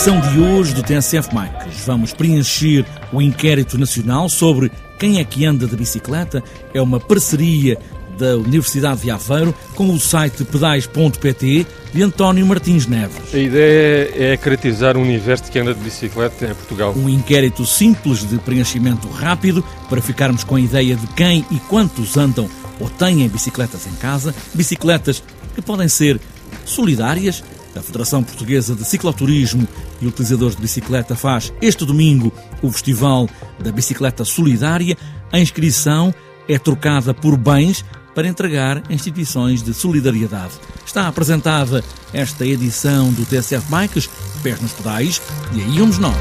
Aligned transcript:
edição 0.00 0.18
de 0.18 0.40
hoje 0.40 0.72
do 0.72 0.82
TSF 0.82 1.28
Bikes, 1.30 1.84
vamos 1.84 2.14
preencher 2.14 2.86
o 3.12 3.20
inquérito 3.20 3.76
nacional 3.76 4.30
sobre 4.30 4.72
quem 4.98 5.18
é 5.18 5.24
que 5.24 5.44
anda 5.44 5.66
de 5.66 5.76
bicicleta. 5.76 6.42
É 6.72 6.80
uma 6.80 6.98
parceria 6.98 7.76
da 8.18 8.38
Universidade 8.38 9.02
de 9.02 9.10
Aveiro 9.10 9.54
com 9.74 9.92
o 9.92 10.00
site 10.00 10.42
pedais.pt 10.42 11.66
de 11.92 12.02
António 12.02 12.46
Martins 12.46 12.86
Neves. 12.86 13.34
A 13.34 13.36
ideia 13.36 14.10
é 14.16 14.36
caracterizar 14.38 14.96
o 14.96 15.02
universo 15.02 15.44
de 15.44 15.50
quem 15.50 15.60
anda 15.60 15.74
de 15.74 15.80
bicicleta 15.80 16.46
em 16.46 16.54
Portugal. 16.54 16.94
Um 16.96 17.06
inquérito 17.06 17.66
simples 17.66 18.26
de 18.26 18.38
preenchimento 18.38 19.06
rápido 19.06 19.62
para 19.90 20.00
ficarmos 20.00 20.44
com 20.44 20.56
a 20.56 20.60
ideia 20.62 20.96
de 20.96 21.06
quem 21.08 21.44
e 21.50 21.58
quantos 21.68 22.16
andam 22.16 22.48
ou 22.80 22.88
têm 22.88 23.28
bicicletas 23.28 23.86
em 23.86 23.94
casa, 23.96 24.34
bicicletas 24.54 25.22
que 25.54 25.60
podem 25.60 25.88
ser 25.88 26.18
solidárias. 26.64 27.44
A 27.80 27.82
Federação 27.82 28.22
Portuguesa 28.22 28.74
de 28.74 28.84
Cicloturismo 28.84 29.66
e 30.02 30.06
Utilizadores 30.06 30.54
de 30.54 30.60
Bicicleta 30.60 31.16
faz 31.16 31.50
este 31.62 31.86
domingo 31.86 32.30
o 32.60 32.70
Festival 32.70 33.26
da 33.58 33.72
Bicicleta 33.72 34.22
Solidária. 34.22 34.98
A 35.32 35.38
inscrição 35.38 36.14
é 36.46 36.58
trocada 36.58 37.14
por 37.14 37.38
bens 37.38 37.82
para 38.14 38.28
entregar 38.28 38.82
a 38.86 38.92
instituições 38.92 39.62
de 39.62 39.72
solidariedade. 39.72 40.52
Está 40.84 41.08
apresentada 41.08 41.82
esta 42.12 42.46
edição 42.46 43.10
do 43.14 43.24
TSF 43.24 43.64
Bikes, 43.70 44.10
pés 44.42 44.60
nos 44.60 44.72
pedais, 44.72 45.22
e 45.54 45.62
aí 45.62 45.78
vamos 45.78 45.96
nós. 45.96 46.18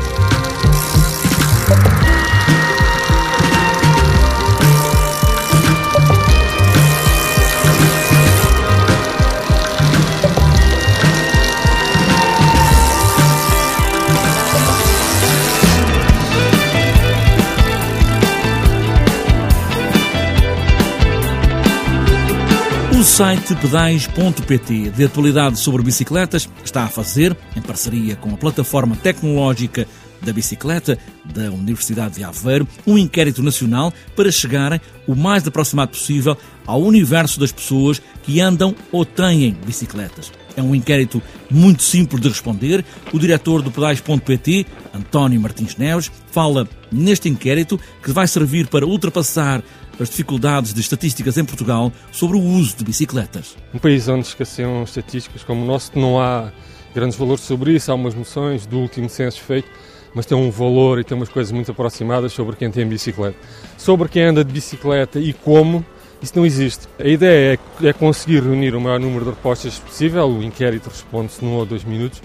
Site 23.19 23.53
pedais.pt, 23.53 24.91
de 24.91 25.03
atualidade 25.03 25.59
sobre 25.59 25.83
bicicletas, 25.83 26.47
está 26.63 26.85
a 26.85 26.87
fazer, 26.87 27.35
em 27.53 27.61
parceria 27.61 28.15
com 28.15 28.33
a 28.33 28.37
plataforma 28.37 28.95
tecnológica 28.95 29.85
da 30.21 30.31
bicicleta 30.31 30.97
da 31.25 31.51
Universidade 31.51 32.15
de 32.15 32.23
Aveiro, 32.23 32.65
um 32.87 32.97
inquérito 32.97 33.43
nacional 33.43 33.93
para 34.15 34.31
chegarem 34.31 34.79
o 35.05 35.15
mais 35.15 35.45
aproximado 35.45 35.91
possível 35.91 36.37
ao 36.65 36.81
universo 36.81 37.41
das 37.41 37.51
pessoas 37.51 38.01
que 38.23 38.39
andam 38.39 38.73
ou 38.89 39.03
têm 39.03 39.53
bicicletas. 39.65 40.31
É 40.55 40.61
um 40.61 40.73
inquérito 40.73 41.21
muito 41.51 41.83
simples 41.83 42.21
de 42.21 42.29
responder. 42.29 42.85
O 43.11 43.19
diretor 43.19 43.61
do 43.61 43.69
pedais.pt, 43.69 44.65
António 44.95 45.41
Martins 45.41 45.75
Neves, 45.75 46.09
fala 46.31 46.65
neste 46.89 47.27
inquérito 47.27 47.77
que 48.01 48.13
vai 48.13 48.29
servir 48.29 48.67
para 48.67 48.85
ultrapassar 48.85 49.61
as 49.99 50.09
dificuldades 50.09 50.73
de 50.73 50.79
estatísticas 50.79 51.37
em 51.37 51.45
Portugal 51.45 51.91
sobre 52.11 52.37
o 52.37 52.41
uso 52.41 52.77
de 52.77 52.83
bicicletas. 52.83 53.57
Um 53.73 53.79
país 53.79 54.07
onde 54.07 54.27
escasseiam 54.27 54.83
estatísticas 54.83 55.43
como 55.43 55.63
o 55.63 55.65
nosso, 55.65 55.91
não 55.95 56.19
há 56.19 56.51
grandes 56.93 57.17
valores 57.17 57.43
sobre 57.43 57.73
isso, 57.73 57.91
há 57.91 57.95
umas 57.95 58.15
noções 58.15 58.65
do 58.65 58.77
último 58.77 59.09
censo 59.09 59.41
feito, 59.41 59.67
mas 60.13 60.25
tem 60.25 60.37
um 60.37 60.49
valor 60.49 60.99
e 60.99 61.03
tem 61.03 61.15
umas 61.15 61.29
coisas 61.29 61.51
muito 61.51 61.71
aproximadas 61.71 62.33
sobre 62.33 62.55
quem 62.55 62.71
tem 62.71 62.87
bicicleta. 62.87 63.37
Sobre 63.77 64.07
quem 64.07 64.23
anda 64.23 64.43
de 64.43 64.51
bicicleta 64.51 65.19
e 65.19 65.33
como, 65.33 65.85
isso 66.21 66.33
não 66.35 66.45
existe. 66.45 66.87
A 66.97 67.07
ideia 67.07 67.59
é, 67.81 67.87
é 67.87 67.93
conseguir 67.93 68.41
reunir 68.41 68.75
o 68.75 68.81
maior 68.81 68.99
número 68.99 69.25
de 69.25 69.31
respostas 69.31 69.77
possível, 69.77 70.27
o 70.27 70.43
inquérito 70.43 70.89
responde-se 70.89 71.43
num 71.43 71.53
ou 71.53 71.65
dois 71.65 71.83
minutos, 71.83 72.21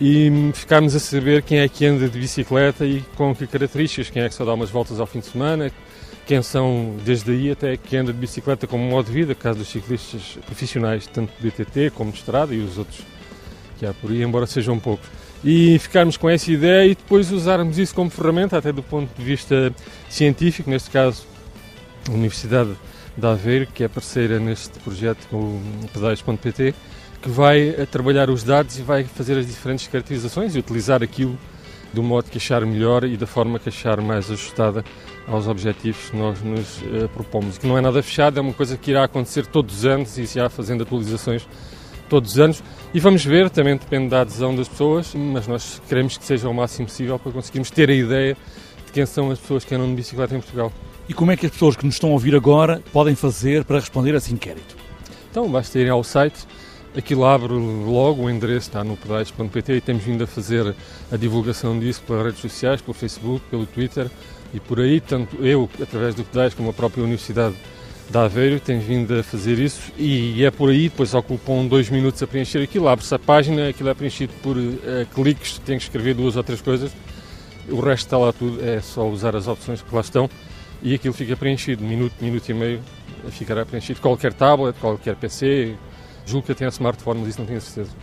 e 0.00 0.50
ficarmos 0.54 0.94
a 0.96 0.98
saber 0.98 1.42
quem 1.42 1.58
é 1.58 1.68
que 1.68 1.86
anda 1.86 2.08
de 2.08 2.18
bicicleta 2.18 2.84
e 2.84 3.02
com 3.16 3.34
que 3.34 3.46
características, 3.46 4.10
quem 4.10 4.22
é 4.22 4.28
que 4.28 4.34
só 4.34 4.44
dá 4.44 4.52
umas 4.52 4.70
voltas 4.70 4.98
ao 4.98 5.06
fim 5.06 5.20
de 5.20 5.26
semana, 5.26 5.70
quem 6.26 6.42
são 6.42 6.96
desde 7.04 7.30
aí 7.30 7.50
até 7.50 7.76
quem 7.76 8.00
anda 8.00 8.12
de 8.12 8.18
bicicleta 8.18 8.66
como 8.66 8.84
modo 8.84 9.06
de 9.06 9.12
vida, 9.12 9.34
caso 9.34 9.58
dos 9.58 9.68
ciclistas 9.68 10.38
profissionais, 10.46 11.06
tanto 11.06 11.32
de 11.38 11.50
BTT 11.50 11.90
como 11.90 12.10
de 12.10 12.18
estrada 12.18 12.54
e 12.54 12.60
os 12.60 12.78
outros 12.78 13.00
que 13.78 13.84
há 13.84 13.92
por 13.92 14.10
aí, 14.10 14.22
embora 14.22 14.46
sejam 14.46 14.78
poucos. 14.78 15.08
E 15.44 15.78
ficarmos 15.78 16.16
com 16.16 16.30
essa 16.30 16.50
ideia 16.50 16.86
e 16.86 16.94
depois 16.94 17.30
usarmos 17.30 17.78
isso 17.78 17.94
como 17.94 18.08
ferramenta, 18.08 18.56
até 18.56 18.72
do 18.72 18.82
ponto 18.82 19.14
de 19.14 19.22
vista 19.22 19.72
científico, 20.08 20.70
neste 20.70 20.90
caso 20.90 21.26
a 22.08 22.12
Universidade 22.12 22.70
de 23.16 23.26
Aveiro, 23.26 23.66
que 23.66 23.84
é 23.84 23.88
parceira 23.88 24.38
neste 24.38 24.78
projeto 24.80 25.26
com 25.28 25.38
o 25.38 25.88
pedais.pt, 25.92 26.74
que 27.20 27.28
vai 27.28 27.72
trabalhar 27.90 28.30
os 28.30 28.42
dados 28.42 28.78
e 28.78 28.82
vai 28.82 29.04
fazer 29.04 29.38
as 29.38 29.46
diferentes 29.46 29.86
caracterizações 29.86 30.54
e 30.54 30.58
utilizar 30.58 31.02
aquilo 31.02 31.38
do 31.92 32.02
modo 32.02 32.30
que 32.30 32.38
achar 32.38 32.64
melhor 32.66 33.04
e 33.04 33.16
da 33.16 33.26
forma 33.26 33.58
que 33.58 33.68
achar 33.68 34.00
mais 34.00 34.30
ajustada 34.30 34.84
aos 35.26 35.48
objetivos 35.48 36.10
que 36.10 36.16
nós 36.16 36.42
nos 36.42 36.82
uh, 36.82 37.08
propomos. 37.12 37.58
Que 37.58 37.66
não 37.66 37.78
é 37.78 37.80
nada 37.80 38.02
fechado, 38.02 38.38
é 38.38 38.40
uma 38.40 38.52
coisa 38.52 38.76
que 38.76 38.90
irá 38.90 39.04
acontecer 39.04 39.46
todos 39.46 39.78
os 39.78 39.84
anos 39.84 40.16
e 40.18 40.26
se 40.26 40.40
há 40.40 40.48
fazendo 40.48 40.82
atualizações 40.82 41.46
todos 42.08 42.32
os 42.32 42.38
anos. 42.38 42.62
E 42.92 43.00
vamos 43.00 43.24
ver, 43.24 43.50
também 43.50 43.76
depende 43.76 44.08
da 44.08 44.20
adesão 44.20 44.54
das 44.54 44.68
pessoas, 44.68 45.14
mas 45.14 45.46
nós 45.46 45.80
queremos 45.88 46.16
que 46.16 46.24
seja 46.24 46.48
o 46.48 46.54
máximo 46.54 46.86
possível 46.86 47.18
para 47.18 47.32
conseguirmos 47.32 47.70
ter 47.70 47.90
a 47.90 47.94
ideia 47.94 48.36
de 48.86 48.92
quem 48.92 49.06
são 49.06 49.30
as 49.30 49.38
pessoas 49.38 49.64
que 49.64 49.74
andam 49.74 49.88
de 49.88 49.94
bicicleta 49.94 50.34
em 50.36 50.40
Portugal. 50.40 50.72
E 51.08 51.12
como 51.12 51.30
é 51.32 51.36
que 51.36 51.46
as 51.46 51.52
pessoas 51.52 51.76
que 51.76 51.84
nos 51.84 51.96
estão 51.96 52.10
a 52.10 52.12
ouvir 52.12 52.34
agora 52.34 52.82
podem 52.92 53.14
fazer 53.14 53.64
para 53.64 53.78
responder 53.78 54.14
a 54.14 54.18
esse 54.18 54.32
inquérito? 54.32 54.76
Então, 55.30 55.48
basta 55.48 55.78
irem 55.78 55.90
ao 55.90 56.04
site 56.04 56.46
Aquilo 56.96 57.24
abre 57.24 57.52
logo, 57.52 58.22
o 58.22 58.30
endereço 58.30 58.68
está 58.68 58.84
no 58.84 58.96
pedais.pt 58.96 59.72
e 59.72 59.80
temos 59.80 60.04
vindo 60.04 60.22
a 60.22 60.26
fazer 60.26 60.74
a 61.10 61.16
divulgação 61.16 61.78
disso 61.78 62.02
pelas 62.06 62.26
redes 62.26 62.40
sociais, 62.40 62.80
pelo 62.80 62.94
Facebook, 62.94 63.44
pelo 63.50 63.66
Twitter 63.66 64.08
e 64.54 64.60
por 64.60 64.78
aí, 64.78 65.00
tanto 65.00 65.44
eu, 65.44 65.68
através 65.82 66.14
do 66.14 66.22
Pedais, 66.22 66.54
como 66.54 66.70
a 66.70 66.72
própria 66.72 67.02
Universidade 67.02 67.56
de 68.08 68.16
Aveiro, 68.16 68.60
tem 68.60 68.78
vindo 68.78 69.18
a 69.18 69.22
fazer 69.24 69.58
isso. 69.58 69.90
E 69.98 70.44
é 70.44 70.50
por 70.52 70.70
aí, 70.70 70.88
depois 70.88 71.12
ocupam 71.12 71.66
dois 71.66 71.90
minutos 71.90 72.22
a 72.22 72.26
preencher 72.28 72.62
aquilo, 72.62 72.86
abre-se 72.86 73.12
a 73.12 73.18
página, 73.18 73.70
aquilo 73.70 73.88
é 73.88 73.94
preenchido 73.94 74.32
por 74.40 74.56
uh, 74.56 74.72
cliques, 75.12 75.58
tem 75.58 75.76
que 75.76 75.82
escrever 75.82 76.14
duas 76.14 76.36
ou 76.36 76.44
três 76.44 76.62
coisas, 76.62 76.92
o 77.68 77.80
resto 77.80 78.06
está 78.06 78.16
lá 78.16 78.32
tudo, 78.32 78.64
é 78.64 78.80
só 78.80 79.08
usar 79.08 79.34
as 79.34 79.48
opções 79.48 79.82
que 79.82 79.92
lá 79.92 80.02
estão 80.02 80.30
e 80.80 80.94
aquilo 80.94 81.14
fica 81.14 81.36
preenchido, 81.36 81.82
minuto, 81.82 82.12
minuto 82.20 82.48
e 82.48 82.54
meio, 82.54 82.80
ficará 83.30 83.66
preenchido. 83.66 84.00
Qualquer 84.00 84.32
tablet, 84.34 84.78
qualquer 84.78 85.16
PC, 85.16 85.74
Julgo 86.26 86.46
que 86.46 86.52
até 86.52 86.66
smartphone, 86.68 87.20
mas 87.20 87.30
isso 87.30 87.40
não 87.40 87.46
tenho 87.46 87.60
certeza. 87.60 87.94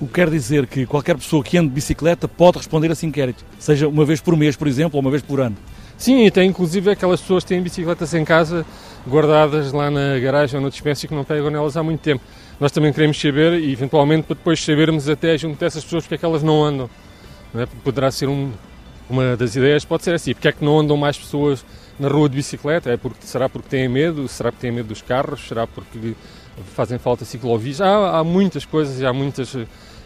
O 0.00 0.06
que 0.06 0.12
quer 0.12 0.30
dizer 0.30 0.66
que 0.66 0.86
qualquer 0.86 1.16
pessoa 1.16 1.42
que 1.42 1.58
ande 1.58 1.68
de 1.68 1.74
bicicleta 1.74 2.28
pode 2.28 2.58
responder 2.58 2.88
a 2.88 2.92
esse 2.92 3.04
inquérito, 3.04 3.44
seja 3.58 3.88
uma 3.88 4.04
vez 4.04 4.20
por 4.20 4.36
mês, 4.36 4.54
por 4.54 4.68
exemplo, 4.68 4.96
ou 4.96 5.00
uma 5.00 5.10
vez 5.10 5.22
por 5.22 5.40
ano. 5.40 5.56
Sim, 5.96 6.24
e 6.24 6.30
tem 6.30 6.48
inclusive 6.48 6.92
aquelas 6.92 7.20
pessoas 7.20 7.42
que 7.42 7.48
têm 7.48 7.60
bicicletas 7.60 8.14
em 8.14 8.24
casa 8.24 8.64
guardadas 9.06 9.72
lá 9.72 9.90
na 9.90 10.16
garagem 10.20 10.56
ou 10.56 10.62
na 10.62 10.68
dispensa 10.68 11.08
que 11.08 11.14
não 11.14 11.24
pegam 11.24 11.50
nelas 11.50 11.76
há 11.76 11.82
muito 11.82 12.00
tempo. 12.00 12.22
Nós 12.60 12.70
também 12.70 12.92
queremos 12.92 13.20
saber 13.20 13.54
e 13.54 13.72
eventualmente 13.72 14.24
para 14.24 14.36
depois 14.36 14.64
sabermos 14.64 15.08
até 15.08 15.36
junto 15.36 15.58
dessas 15.58 15.82
pessoas 15.82 16.04
porque 16.04 16.14
é 16.14 16.18
que 16.18 16.24
elas 16.24 16.42
não 16.44 16.64
andam. 16.64 16.88
Não 17.52 17.62
é? 17.62 17.66
Poderá 17.82 18.12
ser 18.12 18.28
um, 18.28 18.52
uma 19.10 19.36
das 19.36 19.56
ideias, 19.56 19.84
pode 19.84 20.04
ser 20.04 20.14
assim, 20.14 20.34
porque 20.34 20.46
é 20.46 20.52
que 20.52 20.64
não 20.64 20.78
andam 20.78 20.96
mais 20.96 21.18
pessoas 21.18 21.64
na 21.98 22.08
rua 22.08 22.28
de 22.28 22.36
bicicleta? 22.36 22.90
É 22.90 22.96
porque, 22.96 23.26
será 23.26 23.48
porque 23.48 23.68
têm 23.68 23.88
medo? 23.88 24.28
Será 24.28 24.52
porque 24.52 24.66
têm 24.66 24.72
medo 24.72 24.88
dos 24.88 25.02
carros? 25.02 25.48
Será 25.48 25.66
porque 25.66 26.14
fazem 26.74 26.98
falta 26.98 27.24
ciclovias. 27.24 27.80
Há, 27.80 28.18
há 28.18 28.24
muitas 28.24 28.64
coisas 28.64 29.00
e 29.00 29.06
há 29.06 29.12
muitas, 29.12 29.56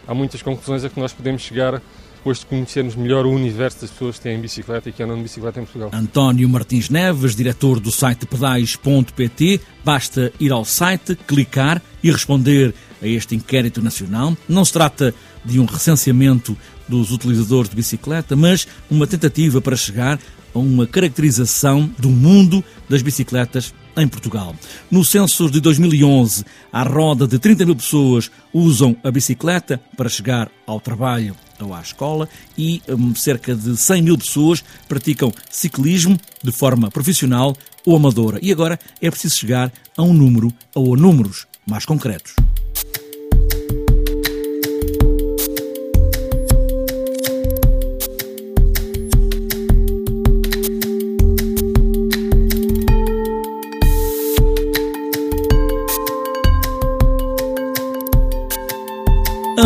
há 0.07 0.13
muitas 0.13 0.41
conclusões 0.41 0.83
a 0.83 0.89
que 0.89 0.99
nós 0.99 1.13
podemos 1.13 1.41
chegar 1.41 1.81
depois 2.23 2.39
de 2.39 2.45
conhecermos 2.45 2.95
melhor 2.95 3.25
o 3.25 3.31
universo 3.31 3.81
das 3.81 3.91
pessoas 3.91 4.15
que 4.15 4.23
têm 4.23 4.39
bicicleta 4.39 4.87
e 4.87 4.93
que 4.93 5.03
andam 5.03 5.17
de 5.17 5.23
bicicleta 5.23 5.59
em 5.59 5.63
Portugal. 5.65 5.89
António 5.91 6.47
Martins 6.47 6.89
Neves, 6.89 7.35
diretor 7.35 7.81
do 7.81 7.91
site 7.91 8.25
pedais.pt, 8.25 9.59
basta 9.83 10.31
ir 10.39 10.53
ao 10.53 10.63
site, 10.63 11.15
clicar 11.27 11.81
e 12.01 12.09
responder 12.09 12.73
a 13.01 13.07
este 13.07 13.35
inquérito 13.35 13.81
nacional. 13.81 14.37
Não 14.47 14.63
se 14.63 14.71
trata 14.71 15.13
de 15.43 15.59
um 15.59 15.65
recenseamento 15.65 16.57
dos 16.87 17.11
utilizadores 17.11 17.69
de 17.69 17.75
bicicleta, 17.75 18.37
mas 18.37 18.65
uma 18.89 19.05
tentativa 19.05 19.59
para 19.59 19.75
chegar 19.75 20.17
a 20.55 20.59
uma 20.59 20.87
caracterização 20.87 21.91
do 21.99 22.09
mundo 22.09 22.63
das 22.87 23.01
bicicletas 23.01 23.73
em 23.97 24.07
Portugal. 24.07 24.55
No 24.89 25.03
censo 25.03 25.49
de 25.49 25.59
2011, 25.59 26.45
à 26.71 26.83
roda 26.83 27.27
de 27.27 27.39
30 27.39 27.65
mil 27.65 27.75
pessoas 27.75 28.31
usam 28.53 28.95
a 29.03 29.11
bicicleta 29.11 29.79
para 29.95 30.09
chegar 30.09 30.49
ao 30.65 30.79
trabalho 30.79 31.35
ou 31.61 31.73
à 31.73 31.81
escola 31.81 32.27
e 32.57 32.81
um, 32.89 33.15
cerca 33.15 33.55
de 33.55 33.77
100 33.77 34.01
mil 34.01 34.17
pessoas 34.17 34.63
praticam 34.87 35.31
ciclismo 35.49 36.17
de 36.43 36.51
forma 36.51 36.91
profissional 36.91 37.55
ou 37.85 37.95
amadora. 37.95 38.39
E 38.41 38.51
agora 38.51 38.79
é 39.01 39.09
preciso 39.09 39.37
chegar 39.37 39.71
a 39.95 40.01
um 40.01 40.13
número 40.13 40.53
ou 40.75 40.93
a 40.93 40.97
números 40.97 41.45
mais 41.65 41.85
concretos. 41.85 42.35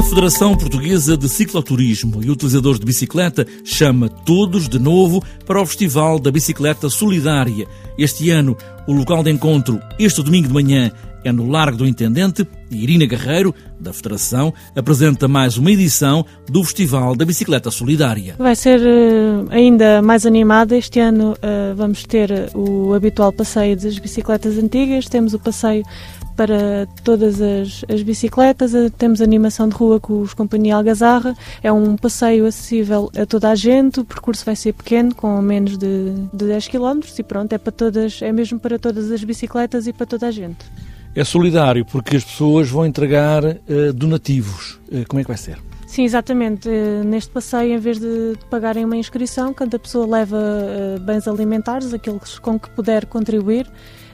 Federação 0.10 0.56
Portuguesa 0.56 1.18
de 1.18 1.28
Cicloturismo 1.28 2.24
e 2.24 2.32
Utilizadores 2.32 2.80
de 2.80 2.86
Bicicleta 2.86 3.46
chama 3.64 4.08
todos 4.08 4.70
de 4.70 4.80
novo 4.80 5.22
para 5.46 5.62
o 5.62 5.66
Festival 5.66 6.18
da 6.18 6.32
Bicicleta 6.32 6.90
Solidária. 6.90 7.68
Este 7.98 8.30
ano, 8.30 8.56
o 8.88 8.94
local 8.94 9.22
de 9.22 9.30
encontro, 9.32 9.82
este 10.00 10.24
domingo 10.24 10.48
de 10.48 10.54
manhã, 10.54 10.92
é 11.26 11.32
no 11.32 11.50
Largo 11.50 11.78
do 11.78 11.88
Intendente 11.88 12.48
e 12.72 12.84
Irina 12.84 13.06
Guerreiro, 13.06 13.54
da 13.80 13.92
Federação, 13.92 14.54
apresenta 14.76 15.28
mais 15.28 15.58
uma 15.58 15.72
edição 15.72 16.26
do 16.50 16.64
Festival 16.64 17.16
da 17.16 17.26
Bicicleta 17.26 17.70
Solidária. 17.70 18.36
Vai 18.40 18.56
ser 18.56 18.80
uh, 18.80 19.46
ainda 19.50 20.02
mais 20.02 20.26
animada. 20.26 20.78
Este 20.78 21.02
ano 21.02 21.34
uh, 21.34 21.76
vamos 21.76 22.04
ter 22.06 22.50
o 22.56 22.94
habitual 22.94 23.34
passeio 23.34 23.76
das 23.76 24.00
bicicletas 24.00 24.58
antigas, 24.58 25.06
temos 25.08 25.34
o 25.34 25.40
passeio 25.40 25.84
para 26.38 26.88
todas 27.04 27.42
as, 27.42 27.84
as, 27.92 28.04
bicicletas. 28.04 28.74
Eh, 28.76 28.92
temos 28.96 29.22
animação 29.22 29.68
de 29.68 29.76
rua 29.76 30.00
com 30.00 30.22
os 30.22 30.36
Companhia 30.36 30.76
Algazarra. 30.76 31.36
É 31.64 31.72
um 31.72 31.98
passeio 31.98 32.46
acessível 32.46 33.12
a 33.20 33.26
toda 33.26 33.50
a 33.50 33.56
gente. 33.56 34.00
O 34.00 34.06
percurso 34.06 34.46
vai 34.46 34.56
ser 34.56 34.74
pequeno, 34.74 35.14
com 35.16 35.42
menos 35.42 35.78
de, 35.78 36.14
de 36.32 36.46
10 36.46 36.68
km 36.68 37.00
e 37.18 37.24
pronto, 37.24 37.52
é 37.54 37.58
para 37.58 37.72
todas, 37.72 38.22
é 38.22 38.32
mesmo 38.32 38.60
para 38.60 38.78
todas 38.78 39.12
as 39.12 39.24
bicicletas 39.24 39.88
e 39.88 39.94
para 39.94 40.06
toda 40.06 40.28
a 40.28 40.32
gente. 40.32 40.64
É 41.16 41.24
solidário 41.24 41.84
porque 41.84 42.16
as 42.16 42.24
pessoas 42.24 42.70
vão 42.70 42.86
entregar 42.86 43.44
uh, 43.44 43.94
donativos. 43.94 44.80
Uh, 44.92 45.04
como 45.08 45.20
é 45.20 45.24
que 45.24 45.28
vai 45.28 45.38
ser? 45.38 45.58
Sim, 45.98 46.04
exatamente. 46.04 46.70
Neste 47.04 47.32
passeio, 47.32 47.74
em 47.74 47.80
vez 47.80 47.98
de 47.98 48.38
pagarem 48.52 48.86
uma 48.86 48.96
inscrição, 48.96 49.52
cada 49.52 49.80
pessoa 49.80 50.06
leva 50.06 50.38
bens 51.02 51.28
alimentares, 51.28 51.92
aqueles 51.92 52.38
com 52.38 52.60
que 52.60 52.70
puder 52.70 53.08
contribuir, 53.08 53.68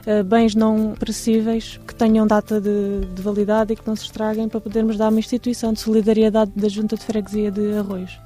eh, 0.06 0.22
bens 0.22 0.54
não 0.54 0.94
perecíveis 0.98 1.78
que 1.86 1.94
tenham 1.94 2.26
data 2.26 2.58
de, 2.58 3.04
de, 3.14 3.20
validade 3.20 3.74
e 3.74 3.76
que 3.76 3.86
não 3.86 3.94
se 3.94 4.04
estraguem 4.04 4.48
para 4.48 4.62
podermos 4.62 4.96
dar 4.96 5.10
uma 5.10 5.18
instituição 5.18 5.74
de 5.74 5.80
solidariedade 5.80 6.52
da 6.56 6.70
Junta 6.70 6.96
de 6.96 7.04
Freguesia 7.04 7.50
de 7.50 7.76
Arroios. 7.76 8.18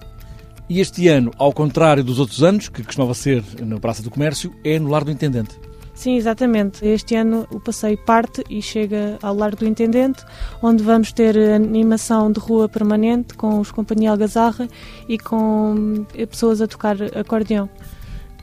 E 0.68 0.78
este 0.78 1.08
ano, 1.08 1.32
ao 1.36 1.52
contrário 1.52 2.04
dos 2.04 2.20
outros 2.20 2.44
anos, 2.44 2.68
que 2.68 2.84
costumava 2.84 3.12
ser 3.12 3.42
na 3.58 3.80
Praça 3.80 4.04
do 4.04 4.10
Comércio, 4.10 4.54
é 4.62 4.78
no 4.78 4.88
Lar 4.88 5.02
do 5.02 5.10
Intendente. 5.10 5.58
Sim, 5.98 6.14
exatamente. 6.14 6.86
Este 6.86 7.16
ano 7.16 7.44
o 7.50 7.58
passeio 7.58 7.98
parte 7.98 8.44
e 8.48 8.62
chega 8.62 9.18
ao 9.20 9.34
Lar 9.34 9.56
do 9.56 9.66
Intendente, 9.66 10.24
onde 10.62 10.80
vamos 10.80 11.10
ter 11.10 11.36
animação 11.36 12.30
de 12.30 12.38
rua 12.38 12.68
permanente 12.68 13.34
com 13.34 13.58
os 13.58 13.72
Companhia 13.72 14.12
Algazarra 14.12 14.68
e 15.08 15.18
com 15.18 16.06
pessoas 16.30 16.62
a 16.62 16.68
tocar 16.68 16.96
acordeão. 17.16 17.68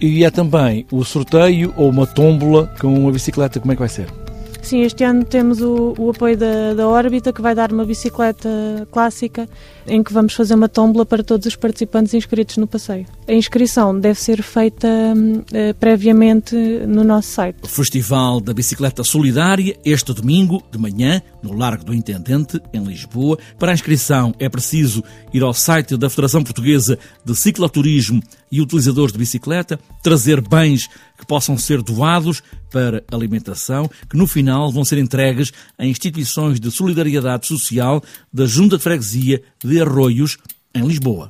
E 0.01 0.25
é 0.25 0.29
também 0.29 0.85
o 0.91 1.05
sorteio 1.05 1.73
ou 1.77 1.89
uma 1.89 2.05
tómbola 2.05 2.69
com 2.77 2.93
uma 2.93 3.11
bicicleta, 3.13 3.57
como 3.57 3.71
é 3.71 3.75
que 3.75 3.79
vai 3.79 3.87
ser? 3.87 4.24
Sim, 4.65 4.81
este 4.81 5.03
ano 5.03 5.23
temos 5.23 5.61
o, 5.61 5.93
o 5.95 6.09
apoio 6.09 6.35
da, 6.35 6.73
da 6.73 6.87
órbita, 6.87 7.31
que 7.31 7.39
vai 7.39 7.53
dar 7.53 7.71
uma 7.71 7.85
bicicleta 7.85 8.49
clássica, 8.91 9.47
em 9.85 10.01
que 10.01 10.11
vamos 10.11 10.33
fazer 10.33 10.55
uma 10.55 10.67
tómbola 10.67 11.05
para 11.05 11.23
todos 11.23 11.45
os 11.45 11.55
participantes 11.55 12.15
inscritos 12.15 12.57
no 12.57 12.65
passeio. 12.65 13.05
A 13.27 13.33
inscrição 13.33 13.97
deve 13.99 14.19
ser 14.19 14.41
feita 14.41 14.87
uh, 14.87 15.73
previamente 15.75 16.55
no 16.55 17.03
nosso 17.03 17.27
site. 17.27 17.57
O 17.61 17.67
Festival 17.67 18.41
da 18.41 18.55
Bicicleta 18.55 19.03
Solidária, 19.03 19.77
este 19.85 20.11
domingo, 20.11 20.63
de 20.71 20.79
manhã, 20.79 21.21
no 21.43 21.55
Largo 21.55 21.85
do 21.85 21.93
Intendente, 21.93 22.59
em 22.73 22.83
Lisboa. 22.83 23.37
Para 23.59 23.69
a 23.69 23.75
inscrição 23.75 24.33
é 24.39 24.49
preciso 24.49 25.03
ir 25.31 25.43
ao 25.43 25.53
site 25.53 25.95
da 25.95 26.09
Federação 26.09 26.43
Portuguesa 26.43 26.97
de 27.23 27.35
Cicloturismo 27.35 28.19
e 28.55 28.61
Utilizadores 28.61 29.11
de 29.11 29.19
Bicicleta, 29.19 29.77
trazer 30.01 30.39
bens 30.39 30.89
que 31.17 31.25
possam 31.25 31.57
ser 31.57 31.81
doados 31.81 32.41
para 32.71 33.03
alimentação, 33.11 33.89
que 34.09 34.15
no 34.15 34.25
final 34.25 34.71
vão 34.71 34.85
ser 34.85 34.97
entregues 34.97 35.51
a 35.77 35.85
instituições 35.85 36.57
de 36.57 36.71
solidariedade 36.71 37.47
social 37.47 38.01
da 38.31 38.45
Junta 38.45 38.77
de 38.77 38.83
Freguesia 38.83 39.43
de 39.61 39.81
Arroios, 39.81 40.37
em 40.73 40.87
Lisboa. 40.87 41.29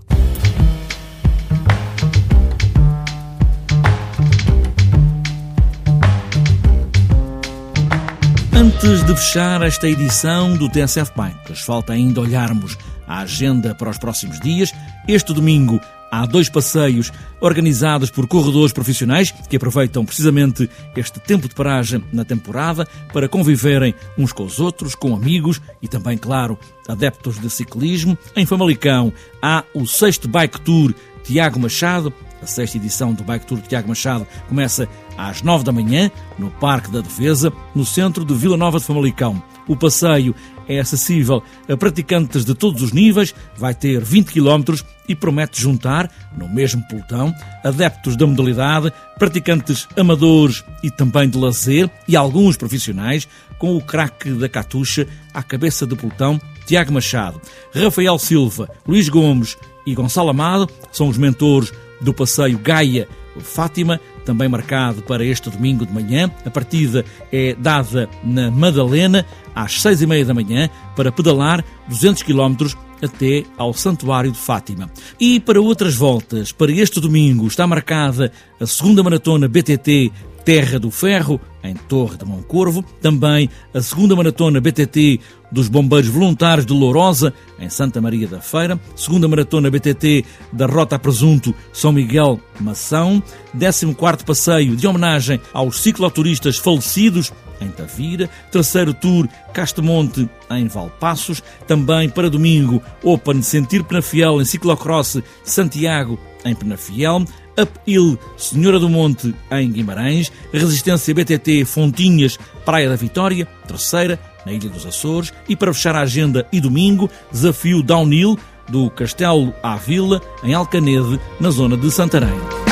Antes 8.54 9.04
de 9.04 9.16
fechar 9.16 9.64
esta 9.64 9.88
edição 9.88 10.56
do 10.56 10.70
TSF 10.70 11.12
Bikes, 11.16 11.62
falta 11.62 11.94
ainda 11.94 12.22
olharmos 12.22 12.78
a 13.08 13.22
agenda 13.22 13.74
para 13.74 13.90
os 13.90 13.98
próximos 13.98 14.40
dias. 14.40 14.72
Este 15.08 15.34
domingo 15.34 15.80
Há 16.12 16.26
dois 16.26 16.50
passeios 16.50 17.12
organizados 17.42 18.10
por 18.10 18.28
corredores 18.28 18.72
profissionais 18.72 19.32
que 19.32 19.58
aproveitam 19.58 20.06
precisamente 20.06 20.70
este 20.96 21.20
tempo 21.20 21.48
de 21.48 21.56
paragem 21.56 22.04
na 22.14 22.24
temporada 22.24 22.88
para 23.12 23.28
conviverem 23.28 23.94
uns 24.18 24.32
com 24.32 24.44
os 24.44 24.60
outros, 24.60 24.96
com 24.96 25.16
amigos 25.16 25.62
e 25.82 25.88
também, 25.88 26.18
claro, 26.18 26.58
adeptos 26.88 27.40
de 27.40 27.50
ciclismo. 27.50 28.18
Em 28.36 28.46
Famalicão 28.46 29.12
há 29.42 29.64
o 29.74 29.86
sexto 29.86 30.28
Bike 30.28 30.62
Tour 30.62 30.94
Tiago 31.24 31.60
Machado. 31.60 32.14
A 32.42 32.46
sexta 32.46 32.78
edição 32.78 33.14
do 33.14 33.24
Bike 33.24 33.46
Tour 33.48 33.60
Tiago 33.62 33.88
Machado 33.88 34.28
começa 34.48 34.88
às 35.18 35.42
nove 35.42 35.64
da 35.64 35.72
manhã 35.72 36.12
no 36.38 36.52
Parque 36.52 36.92
da 36.92 37.02
Defesa, 37.02 37.52
no 37.74 37.86
centro 37.86 38.24
de 38.24 38.34
Vila 38.36 38.56
Nova 38.56 38.78
de 38.78 38.86
Famalicão. 38.86 39.42
O 39.68 39.76
passeio 39.76 40.36
é 40.68 40.80
acessível 40.80 41.44
a 41.70 41.78
praticantes 41.78 42.46
de 42.46 42.54
todos 42.54 42.82
os 42.82 42.92
níveis, 42.92 43.34
vai 43.58 43.74
ter 43.74 44.02
20 44.02 44.32
km 44.32 44.76
e 45.08 45.16
promete 45.16 45.62
juntar, 45.62 46.12
no 46.36 46.50
mesmo 46.50 46.82
pelotão, 46.88 47.34
adeptos 47.64 48.16
da 48.16 48.26
modalidade, 48.26 48.92
praticantes 49.20 49.88
amadores 49.98 50.64
e 50.84 50.90
também 50.90 51.30
de 51.30 51.38
lazer 51.38 51.90
e 52.08 52.16
alguns 52.16 52.58
profissionais, 52.58 53.28
com 53.58 53.76
o 53.76 53.82
craque 53.82 54.32
da 54.32 54.50
Catuxa 54.50 55.08
à 55.34 55.42
cabeça 55.42 55.86
do 55.86 55.96
pelotão, 55.96 56.40
Tiago 56.66 56.92
Machado. 56.92 57.40
Rafael 57.74 58.18
Silva, 58.18 58.70
Luís 58.88 59.08
Gomes 59.08 59.58
e 59.86 59.94
Gonçalo 59.94 60.30
Amado 60.30 60.70
são 60.92 61.08
os 61.08 61.18
mentores 61.18 61.72
do 62.02 62.14
passeio 62.14 62.58
Gaia 62.58 63.08
Fátima, 63.40 64.00
também 64.26 64.50
marcado 64.50 65.02
para 65.04 65.24
este 65.24 65.50
domingo 65.50 65.86
de 65.86 65.94
manhã. 65.94 66.30
A 66.46 66.50
partida 66.50 67.06
é 67.32 67.56
dada 67.58 68.10
na 68.24 68.50
Madalena 68.52 69.26
às 69.54 69.82
seis 69.82 70.02
e 70.02 70.08
meia 70.08 70.26
da 70.26 70.34
manhã 70.34 70.70
para 70.96 71.12
pedalar 71.12 71.64
200 71.88 72.24
quilómetros 72.24 72.76
até 73.02 73.44
ao 73.58 73.74
Santuário 73.74 74.32
de 74.32 74.38
Fátima. 74.38 74.90
E 75.20 75.40
para 75.40 75.62
outras 75.62 75.96
voltas, 75.96 76.52
para 76.52 76.72
este 76.72 77.00
domingo 77.00 77.48
está 77.48 77.68
marcada 77.68 78.32
a 78.60 78.66
segunda 78.66 79.04
maratona 79.04 79.48
BTT 79.48 80.12
Terra 80.44 80.80
do 80.80 80.92
Ferro, 80.92 81.42
em 81.70 81.74
Torre 81.74 82.18
de 82.18 82.26
Moncorvo, 82.26 82.84
também 83.02 83.50
a 83.74 83.82
segunda 83.82 84.16
maratona 84.16 84.62
BTT 84.62 85.20
dos 85.52 85.68
Bombeiros 85.68 86.10
Voluntários 86.10 86.66
de 86.66 86.74
Lourosa, 86.74 87.34
em 87.60 87.70
Santa 87.70 88.02
Maria 88.02 88.28
da 88.28 88.42
Feira, 88.42 88.80
segunda 88.96 89.28
maratona 89.28 89.70
BTT 89.70 90.26
da 90.52 90.66
Rota 90.66 91.00
Presunto 91.00 91.54
São 91.72 91.92
Miguel 91.92 92.40
Mação, 92.60 93.22
14 93.54 94.26
passeio 94.26 94.76
de 94.76 94.88
homenagem 94.88 95.40
aos 95.54 95.80
cicloturistas 95.80 96.58
falecidos 96.58 97.32
em 97.62 97.70
Tavira, 97.70 98.30
terceiro 98.52 98.94
tour 98.94 99.28
Castemonte 99.54 100.30
em 100.52 100.68
Valpassos, 100.68 101.42
também 101.68 102.10
para 102.10 102.30
domingo 102.30 102.82
Open 103.04 103.42
Sentir 103.42 103.84
Penafiel 103.84 104.42
em 104.42 104.46
ciclocross 104.46 105.22
Santiago 105.44 106.20
em 106.44 106.54
Penafiel, 106.54 107.24
Uphill 107.58 108.18
Senhora 108.38 108.80
do 108.80 108.90
Monte 108.90 109.34
em 109.52 109.72
Guimarães, 109.72 110.32
Resistência 110.52 111.14
BTT 111.14 111.66
Fontinhas 111.66 112.38
Praia 112.66 112.90
da 112.90 112.96
Vitória, 112.96 113.48
terceira 113.68 114.20
na 114.46 114.52
Ilha 114.52 114.70
dos 114.70 114.86
Açores 114.86 115.34
e 115.48 115.56
para 115.56 115.74
fechar 115.74 115.96
a 115.96 116.02
agenda 116.02 116.48
e 116.52 116.60
domingo, 116.60 117.10
desafio 117.32 117.82
downhill 117.82 118.38
do 118.70 118.90
Castelo 118.90 119.54
à 119.62 119.76
Vila 119.76 120.22
em 120.44 120.54
Alcanede, 120.54 121.20
na 121.40 121.50
zona 121.52 121.78
de 121.78 121.92
Santarém. 121.92 122.65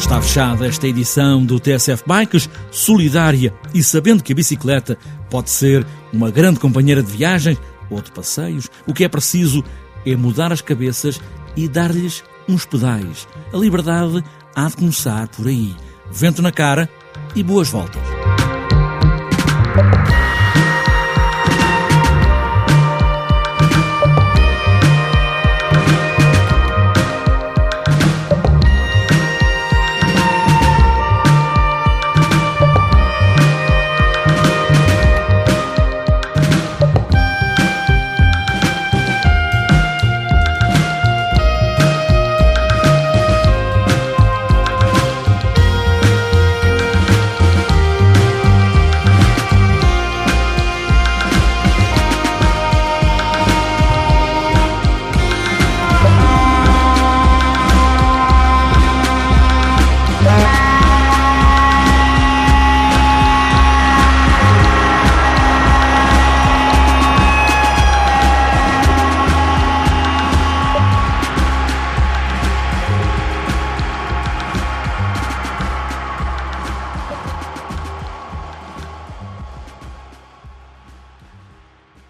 Está 0.00 0.20
fechada 0.20 0.66
esta 0.66 0.88
edição 0.88 1.44
do 1.44 1.60
TSF 1.60 2.02
Bikes, 2.06 2.48
solidária 2.70 3.52
e 3.74 3.84
sabendo 3.84 4.24
que 4.24 4.32
a 4.32 4.34
bicicleta 4.34 4.98
pode 5.28 5.50
ser 5.50 5.86
uma 6.10 6.30
grande 6.30 6.58
companheira 6.58 7.02
de 7.02 7.12
viagens 7.12 7.58
ou 7.90 8.00
de 8.00 8.10
passeios, 8.10 8.68
o 8.86 8.94
que 8.94 9.04
é 9.04 9.08
preciso 9.08 9.62
é 10.06 10.16
mudar 10.16 10.52
as 10.52 10.62
cabeças 10.62 11.20
e 11.54 11.68
dar-lhes 11.68 12.24
uns 12.48 12.64
pedais. 12.64 13.28
A 13.52 13.56
liberdade 13.58 14.24
há 14.56 14.68
de 14.68 14.76
começar 14.76 15.28
por 15.28 15.46
aí. 15.46 15.76
Vento 16.10 16.40
na 16.40 16.50
cara 16.50 16.88
e 17.36 17.42
boas 17.42 17.68
voltas. 17.68 18.09